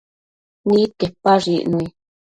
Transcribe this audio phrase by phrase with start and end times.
[0.67, 1.85] Nidquepash icnui